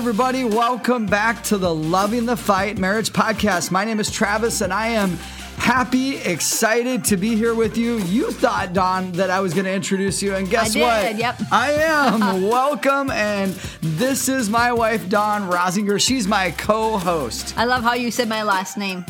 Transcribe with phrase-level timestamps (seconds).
[0.00, 0.44] everybody.
[0.44, 3.70] Welcome back to the Loving the Fight Marriage Podcast.
[3.70, 5.10] My name is Travis, and I am
[5.58, 7.98] happy, excited to be here with you.
[7.98, 11.18] You thought, Dawn, that I was going to introduce you, and guess I what?
[11.18, 11.38] yep.
[11.52, 12.42] I am.
[12.48, 16.00] Welcome, and this is my wife, Dawn Rosinger.
[16.00, 17.52] She's my co host.
[17.58, 19.04] I love how you said my last name.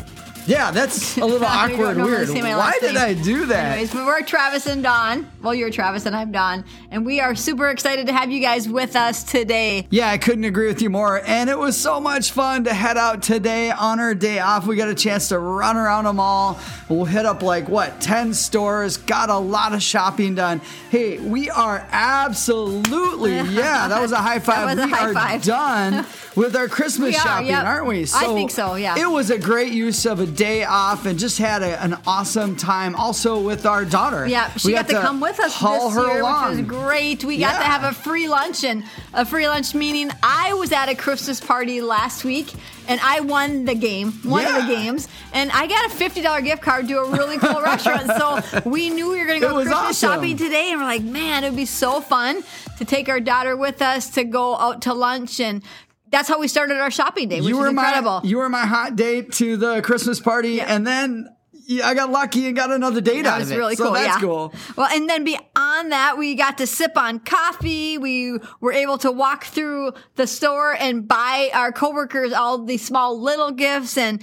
[0.47, 2.29] Yeah, that's a little awkward, weird.
[2.30, 3.03] Why did name.
[3.03, 3.73] I do that?
[3.73, 5.30] Anyways, but we're Travis and Dawn.
[5.43, 6.65] Well, you're Travis and I'm Dawn.
[6.91, 9.87] And we are super excited to have you guys with us today.
[9.91, 11.23] Yeah, I couldn't agree with you more.
[11.25, 14.66] And it was so much fun to head out today on our day off.
[14.66, 16.59] We got a chance to run around them mall.
[16.88, 20.61] We'll hit up like what, 10 stores, got a lot of shopping done.
[20.91, 24.77] Hey, we are absolutely, yeah, that was a high five.
[24.77, 25.43] That was a we high are five.
[25.43, 27.65] done with our Christmas We are, shopping, yep.
[27.65, 28.02] aren't we?
[28.02, 28.98] I think so, yeah.
[28.98, 32.57] It was a great use of a day off and just had a, an awesome
[32.57, 34.27] time also with our daughter.
[34.27, 36.51] Yeah, she We got, to come with us haul this her year, along.
[36.51, 37.24] which was great.
[37.24, 40.88] We got to have a free lunch and a free lunch meaning I was at
[40.88, 42.52] a Christmas party last week
[42.88, 46.40] and I won the game, one of the games, and I got a fifty dollar
[46.40, 48.09] gift card to a really cool restaurant.
[48.18, 50.10] So we knew we were going to go Christmas awesome.
[50.10, 52.43] shopping today, and we're like, man, it would be so fun
[52.79, 55.62] to take our daughter with us to go out to lunch and.
[56.11, 58.21] That's how we started our shopping day, which you is were incredible.
[58.23, 60.67] my you were my hot date to the Christmas party, Yeah.
[60.75, 61.29] and then
[61.67, 63.59] yeah, I got lucky and got another date That out was of it.
[63.61, 63.93] really so cool.
[63.93, 64.21] That's yeah.
[64.21, 64.53] cool.
[64.77, 67.97] Well, and then beyond that, we got to sip on coffee.
[67.97, 73.21] We were able to walk through the store and buy our coworkers all these small
[73.21, 74.21] little gifts and.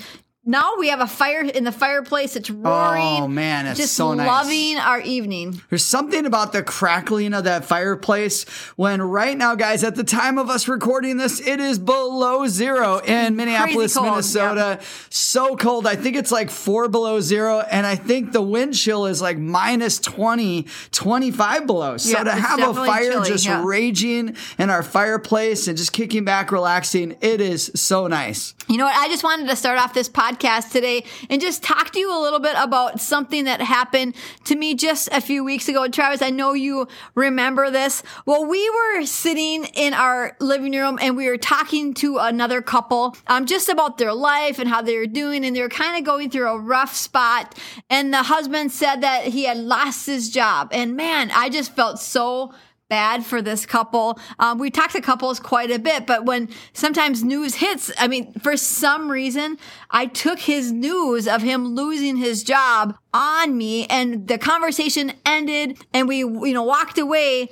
[0.50, 2.38] Now we have a fire in the fireplace.
[2.38, 3.24] It's oh, roaring.
[3.24, 4.26] Oh, man, it's just so nice.
[4.26, 5.62] loving our evening.
[5.70, 8.46] There's something about the crackling of that fireplace
[8.78, 13.00] when right now, guys, at the time of us recording this, it is below zero
[13.00, 14.80] in Minneapolis, Minnesota.
[15.10, 15.86] So cold.
[15.86, 17.60] I think it's like four below zero.
[17.60, 21.98] And I think the wind chill is like minus 20, 25 below.
[21.98, 23.62] So to have a fire chilly, just yeah.
[23.66, 28.54] raging in our fireplace and just kicking back, relaxing, it is so nice.
[28.70, 28.96] You know what?
[28.96, 32.22] I just wanted to start off this podcast today and just talk to you a
[32.22, 34.16] little bit about something that happened
[34.46, 35.88] to me just a few weeks ago.
[35.88, 38.04] Travis, I know you remember this.
[38.26, 43.16] Well, we were sitting in our living room and we were talking to another couple
[43.28, 45.46] um, just about their life and how they were doing.
[45.46, 47.58] And they were kind of going through a rough spot.
[47.90, 50.70] And the husband said that he had lost his job.
[50.72, 52.54] And man, I just felt so
[52.90, 54.20] bad for this couple.
[54.40, 58.34] Um, we talk to couples quite a bit, but when sometimes news hits, I mean,
[58.34, 59.58] for some reason,
[59.90, 65.78] I took his news of him losing his job on me and the conversation ended
[65.94, 67.50] and we, you know, walked away.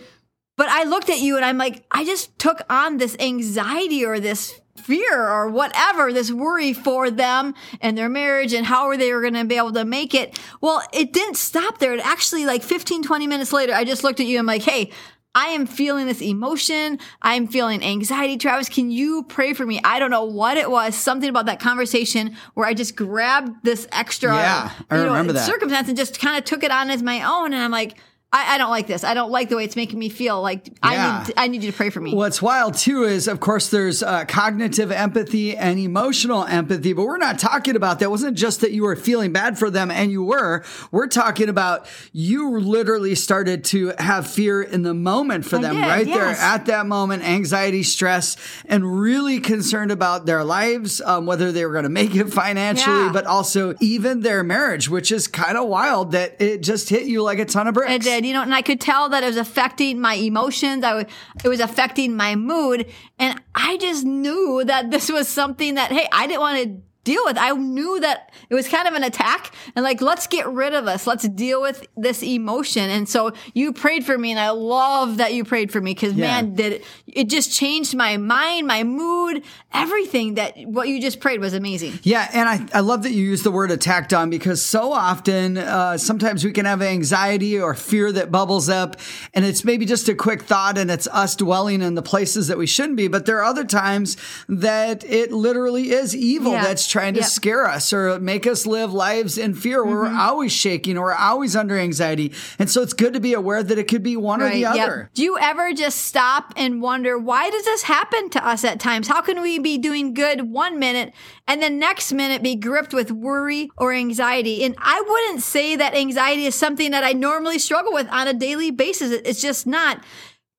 [0.58, 4.20] But I looked at you and I'm like, I just took on this anxiety or
[4.20, 9.10] this fear or whatever, this worry for them and their marriage and how are they
[9.10, 10.40] going to be able to make it.
[10.62, 11.94] Well, it didn't stop there.
[11.94, 14.62] It actually like 15, 20 minutes later, I just looked at you and I'm like,
[14.62, 14.92] Hey,
[15.36, 16.98] I am feeling this emotion.
[17.22, 18.38] I'm feeling anxiety.
[18.38, 19.82] Travis, can you pray for me?
[19.84, 20.96] I don't know what it was.
[20.96, 25.34] Something about that conversation where I just grabbed this extra Yeah, I you know, remember
[25.34, 25.46] that.
[25.46, 27.54] circumstance and just kind of took it on as my own.
[27.54, 27.98] And I'm like,
[28.34, 29.06] I, I don't like this.
[29.06, 30.42] I don't like the way it's making me feel.
[30.42, 30.74] Like Yeah.
[30.84, 32.14] I need, I need you to pray for me.
[32.14, 37.18] What's wild too is, of course, there's uh, cognitive empathy and emotional empathy, but we're
[37.18, 38.06] not talking about that.
[38.06, 40.64] It wasn't just that you were feeling bad for them and you were.
[40.92, 45.76] We're talking about you literally started to have fear in the moment for I them,
[45.76, 48.36] did, right there at that moment, anxiety, stress,
[48.66, 53.06] and really concerned about their lives, um, whether they were going to make it financially,
[53.06, 53.12] Yeah.
[53.14, 57.24] but also even their marriage, which is kind of wild that it just hit you
[57.24, 57.92] like a ton of bricks.
[58.16, 60.84] Did, you know, and I could tell that it was affecting my emotions.
[60.84, 61.10] I would,
[61.44, 62.90] it was affecting my mood,
[63.20, 67.22] and I just knew that this was something that hey, I didn't want to deal
[67.24, 67.38] with.
[67.38, 70.84] I knew that it was kind of an attack, and like let's get rid of
[70.86, 71.08] this.
[71.08, 72.90] Let's deal with this emotion.
[72.90, 76.14] And so you prayed for me, and I love that you prayed for me because
[76.14, 76.28] Yeah.
[76.28, 80.34] man, did it, it just changed my mind, my mood, everything.
[80.36, 82.00] That what you just prayed was amazing.
[82.04, 85.58] Yeah, and I, I love that you use the word attacked on because so often,
[85.58, 88.98] uh, sometimes we can have anxiety or fear that bubbles up,
[89.34, 92.58] and it's maybe just a quick thought and it's us dwelling in the places that
[92.58, 93.08] we shouldn't be.
[93.08, 94.18] But there are other times
[94.50, 96.64] that it literally is evil Yeah.
[96.64, 97.30] that's trying to Yep.
[97.30, 100.16] scare us or make us live lives in fear where Mm-hmm.
[100.16, 102.32] we're always shaking or we're always under anxiety.
[102.58, 104.76] And so it's good to be aware that it could be one or the yep.
[104.76, 105.10] other.
[105.14, 109.08] Do you ever just stop and wonder why does this happen to us at times?
[109.10, 111.14] How can we be doing good one minute
[111.48, 114.64] and the next minute be gripped with worry or anxiety?
[114.64, 118.34] And I wouldn't say that anxiety is something that I normally struggle with on a
[118.34, 119.12] daily basis.
[119.12, 120.02] It's just not.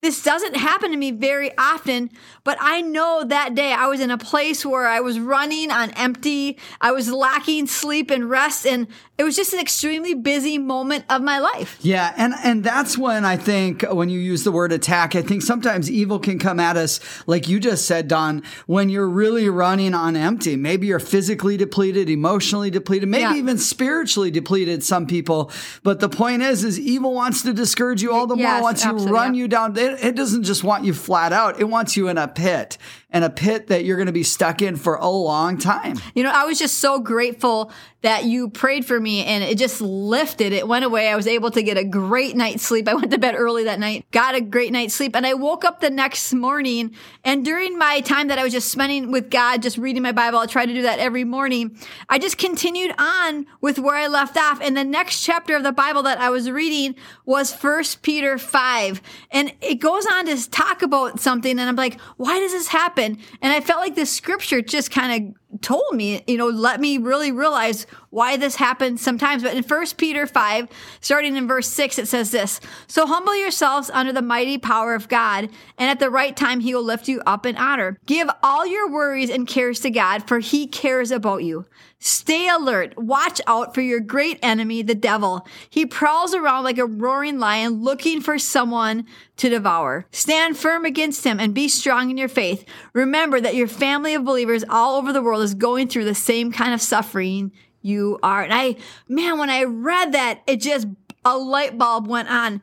[0.02, 2.10] This doesn't happen to me very often,
[2.44, 5.90] but I know that day I was in a place where I was running on
[5.92, 6.58] empty.
[6.80, 8.88] I was lacking sleep and rest, and
[9.18, 11.78] it was just an extremely busy moment of my life.
[11.80, 15.42] Yeah, and and that's when I think when you use the word attack, I think
[15.42, 19.94] sometimes evil can come at us like you just said, Dawn, when you're really running
[19.94, 20.56] on empty.
[20.56, 23.34] Maybe you're physically depleted, emotionally depleted, maybe Yeah.
[23.36, 25.50] even spiritually depleted some people.
[25.82, 28.82] But the point is is evil wants to discourage you all the Yes, more, wants
[28.82, 29.40] to run yeah.
[29.42, 29.76] you down.
[29.78, 31.58] It, it doesn't just want you flat out.
[31.60, 32.76] It wants you in a pit.
[33.16, 35.98] And a pit that you're going to be stuck in for a long time.
[36.14, 37.72] You know, I was just so grateful
[38.02, 40.52] that you prayed for me and it just lifted.
[40.52, 41.08] It went away.
[41.08, 42.88] I was able to get a great night's sleep.
[42.88, 45.64] I went to bed early that night, got a great night's sleep, and I woke
[45.64, 46.94] up the next morning.
[47.24, 50.38] And during my time that I was just spending with God, just reading my Bible,
[50.38, 51.76] I try to do that every morning.
[52.08, 54.60] I just continued on with where I left off.
[54.60, 59.00] And the next chapter of the Bible that I was reading was First Peter 5.
[59.30, 61.58] And it goes on to talk about something.
[61.58, 63.05] And I'm like, why does this happen?
[63.42, 66.98] And I felt like this scripture just kind of told me, you know, let me
[66.98, 69.42] really realize why this happens sometimes.
[69.42, 70.68] But in First Peter 5,
[71.00, 75.08] starting in verse 6, it says this So humble yourselves under the mighty power of
[75.08, 75.48] God,
[75.78, 77.98] and at the right time he will lift you up in honor.
[78.06, 81.66] Give all your worries and cares to God, for he cares about you.
[81.98, 82.96] Stay alert.
[82.98, 85.46] Watch out for your great enemy, the devil.
[85.70, 89.06] He prowls around like a roaring lion looking for someone
[89.38, 90.06] to devour.
[90.10, 92.64] Stand firm against him and be strong in your faith.
[92.92, 96.52] Remember that your family of believers all over the world is going through the same
[96.52, 97.52] kind of suffering
[97.82, 98.42] you are.
[98.42, 98.76] And I,
[99.08, 100.88] man, when I read that, it just,
[101.24, 102.62] a light bulb went on.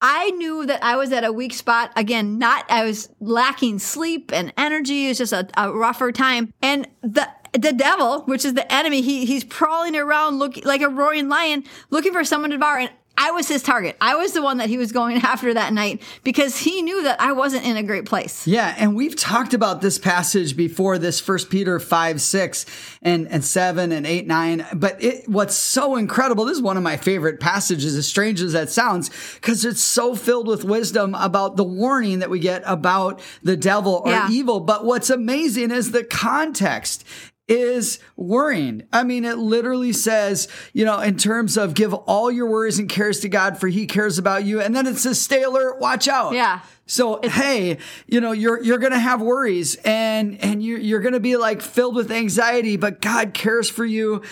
[0.00, 1.90] I knew that I was at a weak spot.
[1.96, 5.06] Again, not, I was lacking sleep and energy.
[5.06, 6.52] It was just a, a rougher time.
[6.60, 10.88] And the, the devil, which is the enemy, he, he's prowling around looking like a
[10.88, 12.78] roaring lion, looking for someone to devour.
[12.78, 13.96] And I was his target.
[14.00, 17.20] I was the one that he was going after that night because he knew that
[17.20, 18.46] I wasn't in a great place.
[18.46, 22.66] Yeah, and we've talked about this passage before, this First Peter 5, 6,
[23.02, 24.66] and, and 7, and 8, 9.
[24.74, 28.52] But it, what's so incredible, this is one of my favorite passages, as strange as
[28.52, 33.20] that sounds, because it's so filled with wisdom about the warning that we get about
[33.42, 34.28] the devil or Yeah.
[34.30, 34.60] evil.
[34.60, 37.04] But what's amazing is the context
[37.46, 38.84] is worrying.
[38.92, 42.88] I mean, it literally says, you know, in terms of give all your worries and
[42.88, 44.60] cares to God, for he cares about you.
[44.60, 46.32] And then it says, stay alert, watch out.
[46.32, 46.60] Yeah.
[46.86, 51.36] So hey, you know you're you're gonna have worries and and you you're gonna be
[51.36, 54.22] like filled with anxiety, but God cares for you.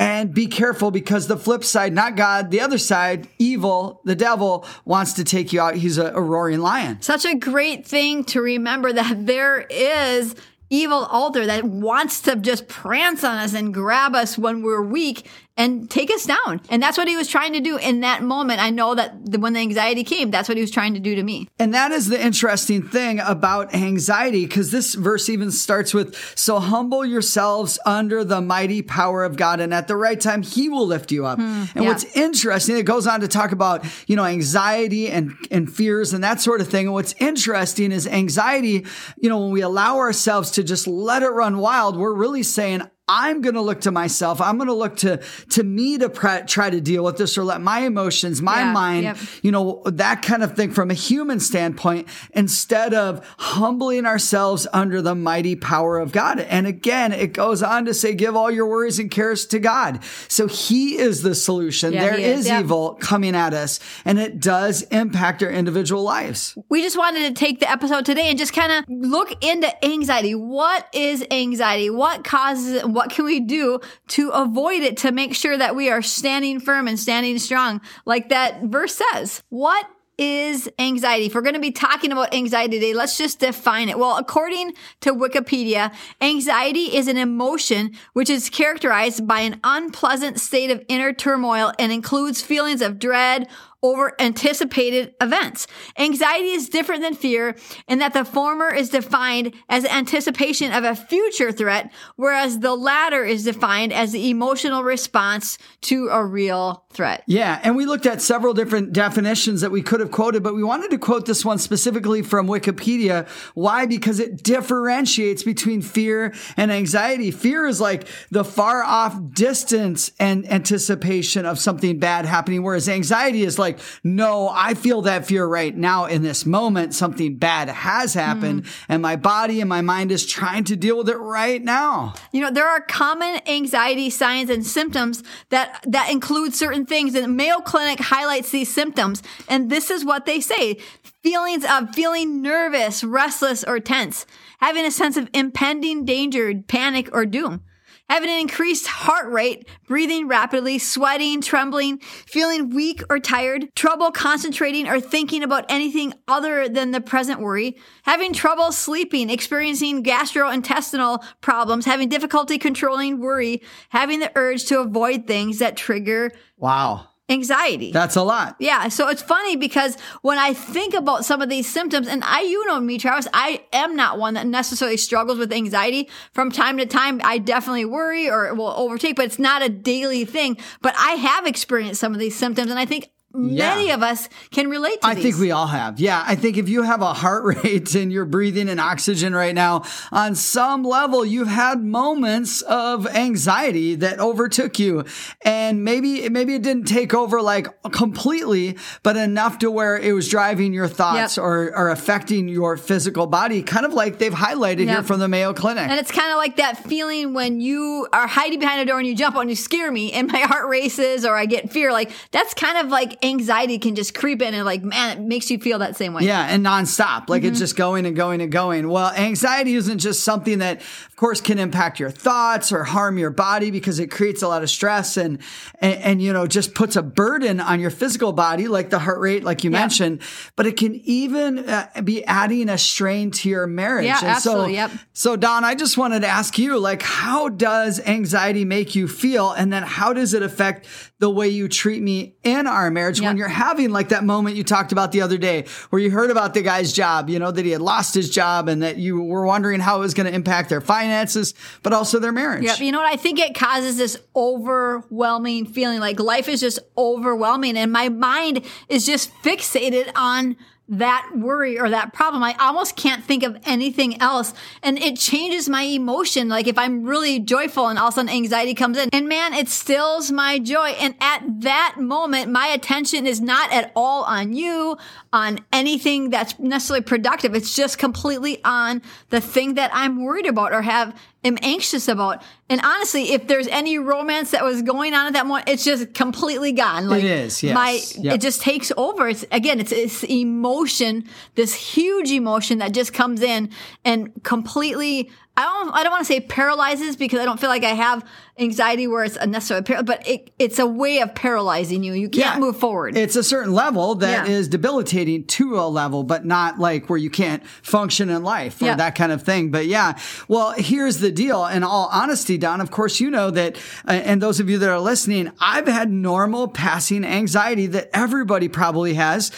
[0.00, 4.64] And be careful because the flip side, not God, the other side, evil, the devil
[4.84, 5.74] wants to take you out.
[5.74, 7.02] He's a, a roaring lion.
[7.02, 10.36] Such a great thing to remember that there is
[10.70, 15.26] evil there that wants to just prance on us and grab us when we're weak
[15.58, 16.62] and take us down.
[16.70, 18.62] And that's what he was trying to do in that moment.
[18.62, 21.16] I know that the, when the anxiety came, that's what he was trying to do
[21.16, 21.48] to me.
[21.58, 26.60] And that is the interesting thing about anxiety, because this verse even starts with, so
[26.60, 29.58] humble yourselves under the mighty power of God.
[29.60, 31.38] And at the right time, he will lift you up.
[31.38, 31.90] Hmm, and yeah.
[31.90, 36.22] what's interesting, it goes on to talk about, you know, anxiety and, and fears and
[36.22, 36.86] that sort of thing.
[36.86, 38.86] And what's interesting is anxiety,
[39.20, 42.82] you know, when we allow ourselves to just let it run wild, we're really saying,
[43.08, 44.40] I'm going to look to myself.
[44.40, 45.20] I'm going to look to,
[45.50, 48.72] to me to pr- try to deal with this or let my emotions, my Yeah,
[48.72, 49.16] mind, yep.
[49.42, 55.00] you know, that kind of thing from a human standpoint instead of humbling ourselves under
[55.00, 56.40] the mighty power of God.
[56.40, 60.00] And again, it goes on to say, give all your worries and cares to God.
[60.28, 61.92] So he is the solution.
[61.92, 62.64] Yeah, there he is, is yep.
[62.64, 66.56] evil coming at us and it does impact our individual lives.
[66.68, 70.34] We just wanted to take the episode today and just kind of look into anxiety.
[70.34, 71.90] What is anxiety?
[71.90, 72.88] What causes it?
[72.98, 73.78] What can we do
[74.08, 77.80] to avoid it to make sure that we are standing firm and standing strong?
[78.04, 79.44] Like that verse says.
[79.50, 79.86] What
[80.18, 81.26] is anxiety?
[81.26, 84.00] If we're going to be talking about anxiety today, let's just define it.
[84.00, 90.72] Well, according to Wikipedia, anxiety is an emotion which is characterized by an unpleasant state
[90.72, 93.46] of inner turmoil and includes feelings of dread,
[93.82, 95.66] over anticipated events.
[95.98, 97.54] Anxiety is different than fear
[97.86, 103.24] in that the former is defined as anticipation of a future threat, whereas the latter
[103.24, 107.22] is defined as the emotional response to a real threat.
[107.26, 110.64] Yeah, and we looked at several different definitions that we could have quoted, but we
[110.64, 113.28] wanted to quote this one specifically from Wikipedia.
[113.54, 113.86] Why?
[113.86, 117.30] Because it differentiates between fear and anxiety.
[117.30, 123.42] Fear is like the far off distance and anticipation of something bad happening, whereas anxiety
[123.42, 126.94] is like like, no, I feel that fear right now in this moment.
[126.94, 128.68] Something bad has happened Mm.
[128.88, 132.14] and my body and my mind is trying to deal with it right now.
[132.32, 137.36] You know, there are common anxiety signs and symptoms that that include certain things and
[137.36, 140.78] Mayo Clinic highlights these symptoms and this is what they say.
[141.22, 144.24] Feelings of feeling nervous, restless or tense,
[144.60, 147.62] having a sense of impending danger, panic or doom.
[148.08, 154.88] Having an increased heart rate, breathing rapidly, sweating, trembling, feeling weak or tired, trouble concentrating
[154.88, 161.84] or thinking about anything other than the present worry, having trouble sleeping, experiencing gastrointestinal problems,
[161.84, 167.07] having difficulty controlling worry, having the urge to avoid things that trigger Wow.
[167.28, 167.92] Anxiety.
[167.92, 168.56] That's a lot.
[168.58, 172.42] Yeah, so it's funny because when I think about some of these symptoms, and I,
[172.42, 176.08] you know me, Travis, I am not one that necessarily struggles with anxiety.
[176.32, 180.24] From time to time, I definitely worry or will overtake, but it's not a daily
[180.24, 180.56] thing.
[180.80, 183.94] But I have experienced some of these symptoms, and I think many Yeah.
[183.94, 185.22] of us can relate to I these.
[185.24, 186.00] think we all have.
[186.00, 186.24] Yeah.
[186.26, 189.82] I think if you have a heart rate and you're breathing in oxygen right now,
[190.10, 195.04] on some level, you've had moments of anxiety that overtook you.
[195.42, 200.28] And maybe, maybe it didn't take over like completely, but enough to where it was
[200.28, 201.44] driving your thoughts Yep.
[201.44, 205.52] or, or affecting your physical body, kind of like they've highlighted here from the Mayo
[205.52, 205.88] Clinic.
[205.88, 209.06] And it's kind of like that feeling when you are hiding behind a door and
[209.06, 211.92] you jump and you scare me and my heart races or I get fear.
[211.92, 215.50] Like that's kind of like anxiety can just creep in and like, man, it makes
[215.50, 216.22] you feel that same way.
[216.24, 217.28] Yeah, and nonstop.
[217.28, 217.50] Like Mm-hmm.
[217.50, 218.88] it's just going and going and going.
[218.88, 223.30] Well, anxiety isn't just something that, of course, can impact your thoughts or harm your
[223.30, 225.38] body because it creates a lot of stress and,
[225.80, 229.20] and, and, you know, just puts a burden on your physical body, like the heart
[229.20, 229.80] rate, like you Yeah.
[229.80, 230.20] mentioned.
[230.56, 234.06] But it can even uh, be adding a strain to your marriage.
[234.06, 234.90] Yeah, and absolutely, So, yep.
[235.12, 239.52] so, Dawn, I just wanted to ask you, like, how does anxiety make you feel?
[239.52, 240.86] And then how does it affect
[241.20, 244.62] the way you treat me in our marriage when you're having like that moment you
[244.62, 247.64] talked about the other day where you heard about the guy's job, you know, that
[247.64, 250.34] he had lost his job and that you were wondering how it was going to
[250.34, 252.62] impact their finances, but also their marriage.
[252.62, 252.78] Yep.
[252.80, 253.12] You know what?
[253.12, 258.64] I think it causes this overwhelming feeling like life is just overwhelming and my mind
[258.88, 260.56] is just fixated on
[260.88, 262.42] that worry or that problem.
[262.42, 264.54] I almost can't think of anything else.
[264.82, 266.48] And it changes my emotion.
[266.48, 269.52] Like if I'm really joyful and all of a sudden anxiety comes in and man,
[269.52, 270.88] it stills my joy.
[270.98, 274.96] And at that moment, my attention is not at all on you,
[275.32, 277.54] on anything that's necessarily productive.
[277.54, 282.42] It's just completely on the thing that I'm worried about or have am anxious about.
[282.70, 286.14] And honestly, if there's any romance that was going on at that moment, it's just
[286.14, 287.08] completely gone.
[287.08, 287.74] Like is, yes.
[287.74, 288.34] My Yep.
[288.34, 289.28] it just takes over.
[289.28, 293.70] It's again, it's it's emotion, this huge emotion that just comes in
[294.04, 297.82] and completely I don't I don't want to say paralyzes because I don't feel like
[297.82, 298.24] I have
[298.60, 302.12] anxiety where it's par- but it, it's a way of paralyzing you.
[302.12, 302.60] You can't Yeah.
[302.60, 303.16] move forward.
[303.16, 304.70] It's a certain level that is Yeah.
[304.72, 308.94] debilitating to a level, but not like where you can't function in life or Yeah.
[308.96, 309.70] that kind of thing.
[309.70, 310.14] But yeah,
[310.46, 311.66] well, here's the deal.
[311.66, 314.88] In all honesty, Dawn, of course, you know that, uh, and those of you that
[314.90, 319.50] are listening, I've had normal passing anxiety that everybody probably has.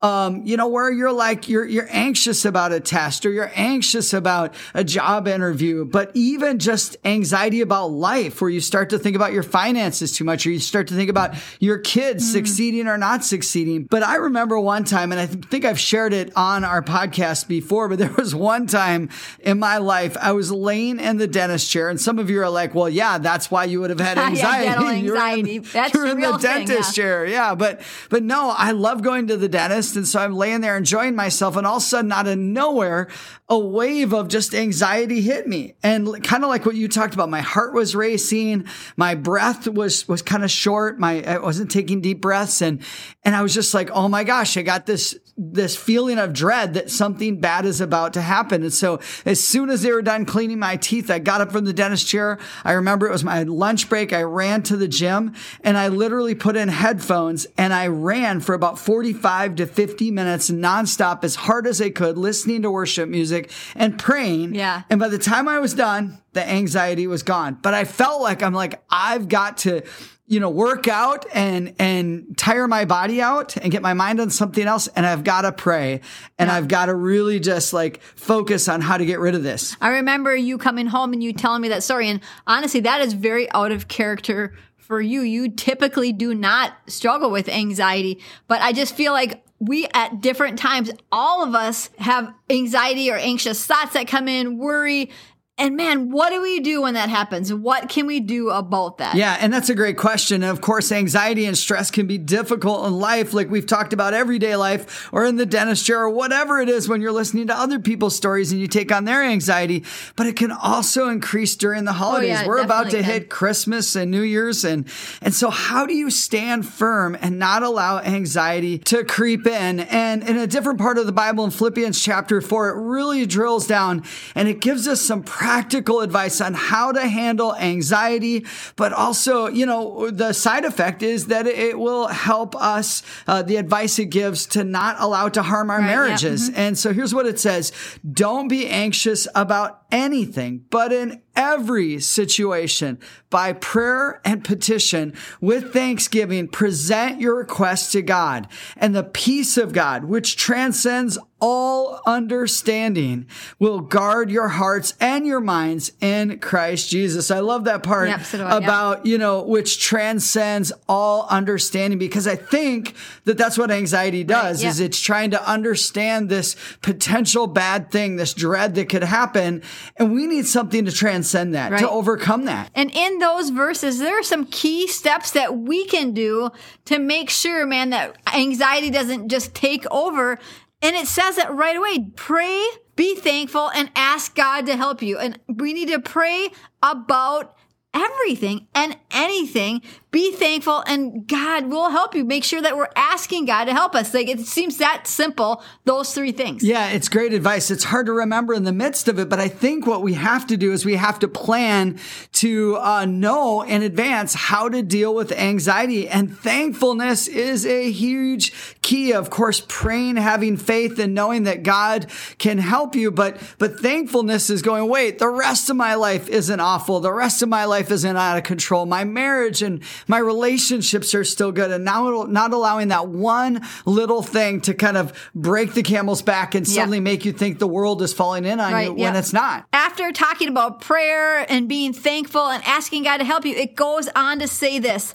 [0.00, 4.12] Um, you know, where you're like, you're, you're anxious about a test or you're anxious
[4.12, 9.16] about a job interview, but even just anxiety about life where you start to think
[9.16, 12.96] about your finances too much or you start to think about your kids succeeding or
[12.96, 13.84] not succeeding.
[13.90, 17.48] But I remember one time, and I th- think I've shared it on our podcast
[17.48, 19.08] before, but there was one time
[19.40, 22.50] in my life I was laying in the dentist chair and some of you are
[22.50, 25.00] like, well, yeah, that's why you would have had Yeah, anxiety.
[25.02, 25.58] You're in- anxiety.
[25.58, 27.02] That's you're the in the thing, dentist yeah.
[27.02, 27.26] chair.
[27.26, 27.54] Yeah.
[27.56, 29.87] But, but no, I love going to the dentist.
[29.96, 31.56] And so I'm laying there enjoying myself.
[31.56, 33.08] And all of a sudden, out of nowhere,
[33.48, 35.74] a wave of just anxiety hit me.
[35.82, 38.66] And kind of like what you talked about, my heart was racing.
[38.96, 40.98] My breath was, was kind of short.
[40.98, 42.62] My, I wasn't taking deep breaths.
[42.62, 42.82] And,
[43.24, 46.74] and I was just like, oh my gosh, I got this, this feeling of dread
[46.74, 48.62] that something bad is about to happen.
[48.62, 51.64] And so as soon as they were done cleaning my teeth, I got up from
[51.64, 52.38] the dentist chair.
[52.64, 54.12] I remember it was my lunch break.
[54.12, 58.54] I ran to the gym and I literally put in headphones and I ran for
[58.54, 63.52] about 45 to 50 minutes nonstop as hard as I could, listening to worship music
[63.76, 64.56] and praying.
[64.56, 64.82] Yeah.
[64.90, 67.58] And by the time I was done, the anxiety was gone.
[67.60, 69.82] But I felt like I'm like, I've got to,
[70.28, 74.30] you know, work out and, and tire my body out and get my mind on
[74.30, 74.86] something else.
[74.94, 76.00] And I've got to pray
[76.38, 76.54] and Yeah.
[76.54, 79.76] I've got to really just like focus on how to get rid of this.
[79.80, 82.08] I remember you coming home and you telling me that story.
[82.08, 85.22] And honestly, that is very out of character for you.
[85.22, 90.56] You typically do not struggle with anxiety, but I just feel like we at different
[90.58, 95.10] times, all of us have anxiety or anxious thoughts that come in, worry.
[95.58, 97.52] And man, what do we do when that happens?
[97.52, 99.16] What can we do about that?
[99.16, 100.44] Yeah, and that's a great question.
[100.44, 104.14] And of course, anxiety and stress can be difficult in life, like we've talked about
[104.14, 107.58] everyday life or in the dentist chair or whatever it is when you're listening to
[107.58, 109.84] other people's stories and you take on their anxiety.
[110.14, 112.36] But it can also increase during the oh, holidays.
[112.38, 113.04] Oh, yeah, We're about to can.
[113.04, 114.86] hit Christmas and New Year's and
[115.20, 119.80] and so how do you stand firm and not allow anxiety to creep in?
[119.80, 123.66] And in a different part of the Bible in Philippians chapter 4, it really drills
[123.66, 124.04] down
[124.36, 128.44] and it gives us some practical advice on how to handle anxiety,
[128.76, 133.56] but also, you know, the side effect is that it will help us uh, the
[133.56, 136.50] advice it gives to not allow it to harm our Right, yeah, marriages.
[136.50, 137.72] And so here's what it says.
[138.12, 142.98] Don't be anxious about anything, but in every situation,
[143.30, 148.48] by prayer and petition, with thanksgiving, present your requests to God.
[148.76, 153.26] And the peace of God, which transcends all understanding,
[153.60, 157.30] will guard your hearts and your minds in Christ Jesus.
[157.30, 158.64] I love that part Yep, so do I, yeah.
[158.64, 164.64] about, you know, which transcends all understanding because I think that that's what anxiety does
[164.64, 164.70] yeah.
[164.70, 169.62] is it's trying to understand this potential bad thing, this dread that could happen.
[169.96, 171.80] And we need something to transcend that, Right.
[171.80, 172.70] to overcome that.
[172.74, 176.50] And in those verses, there are some key steps that we can do
[176.86, 180.38] to make sure, man, that anxiety doesn't just take over.
[180.80, 185.18] And it says it right away pray, be thankful, and ask God to help you.
[185.18, 186.50] And we need to pray
[186.82, 187.54] about
[187.98, 189.82] everything and anything.
[190.10, 192.24] Be thankful, and God will help you.
[192.24, 194.14] Make sure that we're asking God to help us.
[194.14, 196.64] Like it seems that simple, those three things.
[196.64, 197.70] Yeah, it's great advice.
[197.70, 200.46] It's hard to remember in the midst of it, but I think what we have
[200.46, 201.98] to do is we have to plan
[202.32, 206.08] to uh, know in advance how to deal with anxiety.
[206.08, 209.12] And thankfulness is a huge key.
[209.12, 212.06] Of course, praying, having faith, and knowing that God
[212.38, 213.10] can help you.
[213.10, 214.88] But but thankfulness is going.
[214.88, 217.00] Wait, the rest of my life isn't awful.
[217.00, 218.86] The rest of my life isn't out of control.
[218.86, 221.70] My marriage and my relationships are still good.
[221.70, 226.54] And now not allowing that one little thing to kind of break the camel's back
[226.54, 226.74] and Yeah.
[226.74, 229.18] suddenly make you think the world is falling in on Right, you when yeah.
[229.18, 229.66] it's not.
[229.72, 234.08] After talking about prayer and being thankful and asking God to help you, it goes
[234.14, 235.14] on to say this.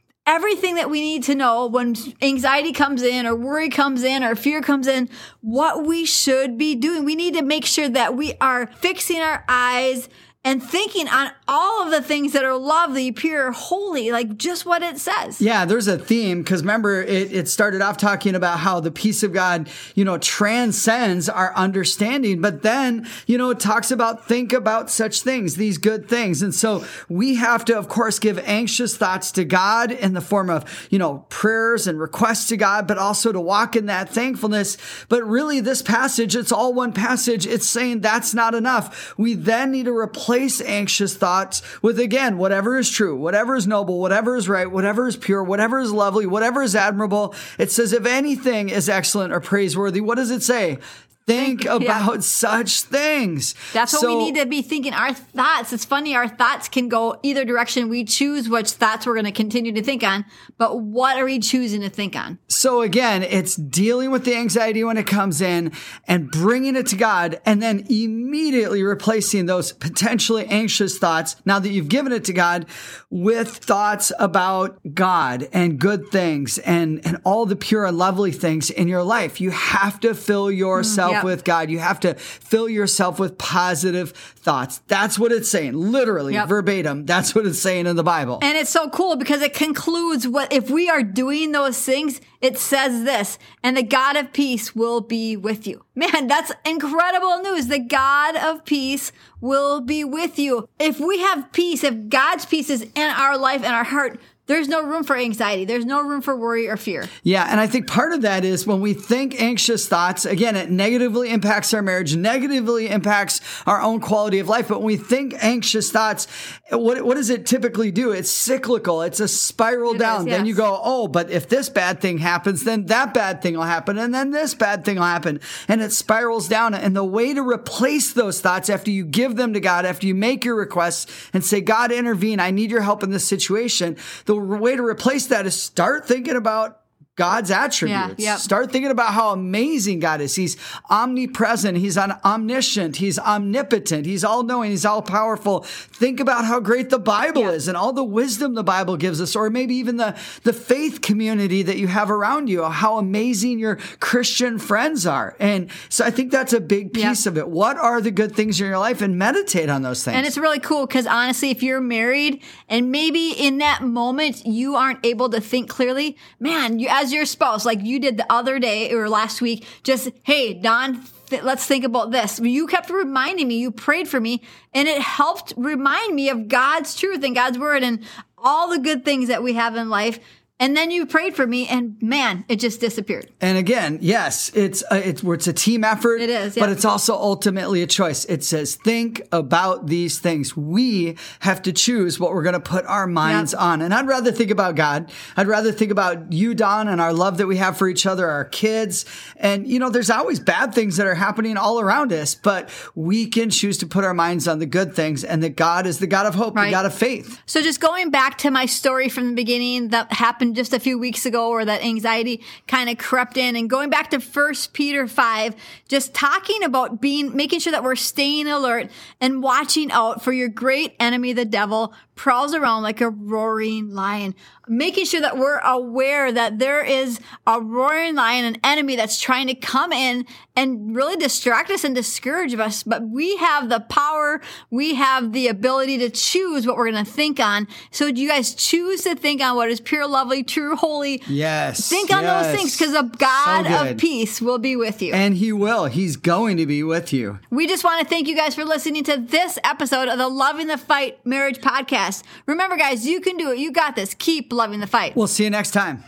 [0.27, 4.35] Everything that we need to know when anxiety comes in, or worry comes in, or
[4.35, 5.09] fear comes in,
[5.41, 7.05] what we should be doing.
[7.05, 10.09] We need to make sure that we are fixing our eyes
[10.43, 14.81] and thinking on all of the things that are lovely, pure, holy, like just what
[14.81, 15.41] it says.
[15.41, 19.21] Yeah, there's a theme because remember it, it started off talking about how the peace
[19.21, 24.53] of God, you know, transcends our understanding, but then, you know, it talks about think
[24.53, 26.41] about such things, these good things.
[26.41, 30.49] And so we have to, of course, give anxious thoughts to God in the form
[30.49, 34.77] of, you know, prayers and requests to God, but also to walk in that thankfulness.
[35.09, 37.45] But really, this passage, it's all one passage.
[37.45, 39.13] It's saying that's not enough.
[39.17, 41.40] We then need to replace anxious thoughts
[41.81, 45.79] with, again, whatever is true, whatever is noble, whatever is right, whatever is pure, whatever
[45.79, 47.35] is lovely, whatever is admirable.
[47.57, 50.79] It says, if anything is excellent or praiseworthy, what does it say?
[51.27, 51.75] Think yeah.
[51.75, 53.53] about such things.
[53.73, 54.93] That's what we need to be thinking.
[54.93, 57.89] Our thoughts, it's funny, our thoughts can go either direction.
[57.89, 60.25] We choose which thoughts we're going to continue to think on,
[60.57, 62.39] but what are we choosing to think on?
[62.47, 65.71] So again, it's dealing with the anxiety when it comes in
[66.07, 71.69] and bringing it to God and then immediately replacing those potentially anxious thoughts now that
[71.69, 72.65] you've given it to God
[73.09, 78.69] with thoughts about God and good things and, and all the pure and lovely things
[78.69, 79.39] in your life.
[79.39, 81.23] You have to fill yourself yep.
[81.23, 81.69] with God.
[81.69, 84.81] You have to fill yourself with positive thoughts.
[84.87, 85.73] That's what it's saying.
[85.73, 86.47] Literally, Yep.
[86.47, 87.05] verbatim.
[87.05, 88.39] That's what it's saying in the Bible.
[88.41, 92.57] And it's so cool because it concludes what if we are doing those things, it
[92.57, 95.85] says this, and the God of peace will be with you.
[95.93, 97.67] Man, that's incredible news.
[97.67, 100.67] The God of peace will be with you.
[100.79, 104.19] If we have peace, if God's peace is in our life and our heart,
[104.51, 105.65] there's no room for anxiety.
[105.65, 107.07] There's no room for worry or fear.
[107.23, 110.69] Yeah, and I think part of that is when we think anxious thoughts, again, it
[110.69, 114.67] negatively impacts our marriage, negatively impacts our own quality of life.
[114.67, 116.27] But when we think anxious thoughts,
[116.69, 118.11] what, what does it typically do?
[118.11, 120.19] It's cyclical, it's a spiral It down.
[120.21, 123.55] is, Then you go, oh, but if this bad thing happens, then that bad thing
[123.55, 125.39] will happen, and then this bad thing will happen.
[125.67, 126.73] And it spirals down.
[126.73, 130.15] And the way to replace those thoughts after you give them to God, after you
[130.15, 134.40] make your requests and say, God, intervene, I need your help in this situation, the
[134.41, 136.80] way to replace that is start thinking about
[137.17, 138.15] God's attributes.
[138.17, 138.39] Yeah, yep.
[138.39, 140.35] Start thinking about how amazing God is.
[140.35, 140.55] He's
[140.89, 141.77] omnipresent.
[141.77, 142.95] He's omniscient.
[142.97, 144.05] He's omnipotent.
[144.05, 144.71] He's all knowing.
[144.71, 145.59] He's all powerful.
[145.61, 149.35] Think about how great the Bible is and all the wisdom the Bible gives us,
[149.35, 153.75] or maybe even the, the faith community that you have around you, how amazing your
[153.99, 155.35] Christian friends are.
[155.39, 157.09] And so I think that's a big Yep.
[157.09, 157.47] piece of it.
[157.47, 159.01] What are the good things in your life?
[159.01, 160.15] And meditate on those things.
[160.17, 164.75] And it's really cool because honestly, if you're married and maybe in that moment you
[164.75, 168.59] aren't able to think clearly, man, you as your spouse, like you did the other
[168.59, 171.03] day or last week, just hey, Dawn.
[171.27, 172.39] th- Let's think about this.
[172.39, 174.41] You kept reminding me, you prayed for me,
[174.73, 178.03] and it helped remind me of God's truth and God's word and
[178.37, 180.19] all the good things that we have in life.
[180.61, 183.31] And then you prayed for me, and man, it just disappeared.
[183.41, 186.21] And again, yes, it's a, it's it's a team effort.
[186.21, 188.25] It is, but it's also ultimately a choice.
[188.25, 190.55] It says think about these things.
[190.55, 193.61] We have to choose what we're going to put our minds Yep.
[193.61, 193.81] on.
[193.81, 195.11] And I'd rather think about God.
[195.35, 198.29] I'd rather think about you, Dawn, and our love that we have for each other,
[198.29, 199.05] our kids.
[199.37, 203.25] And you know, there's always bad things that are happening all around us, but we
[203.25, 206.05] can choose to put our minds on the good things, and that God is the
[206.05, 207.41] God of hope, the God of faith.
[207.47, 210.97] So just going back to my story from the beginning that happened just a few
[210.97, 215.07] weeks ago where that anxiety kind of crept in and going back to first Peter
[215.07, 215.55] 5,
[215.87, 220.49] just talking about being, making sure that we're staying alert and watching out for your
[220.49, 224.35] great enemy, the devil prowls around like a roaring lion,
[224.67, 229.47] making sure that we're aware that there is a roaring lion, an enemy that's trying
[229.47, 230.23] to come in
[230.55, 232.83] and really distract us and discourage us.
[232.83, 237.11] But we have the power, we have the ability to choose what we're going to
[237.11, 237.67] think on.
[237.89, 241.21] So do you guys choose to think on what is pure, lovely, true, holy?
[241.27, 241.89] Yes.
[241.89, 245.13] Think on those things because the God So of peace will be with you.
[245.13, 245.85] And He will.
[245.85, 247.39] He's going to be with you.
[247.49, 250.67] We just want to thank you guys for listening to this episode of the Loving
[250.67, 252.23] the Fight Marriage Podcast.
[252.45, 253.59] Remember, guys, you can do it.
[253.59, 254.13] You got this.
[254.13, 255.15] Keep loving the fight.
[255.15, 256.03] We'll see you next time.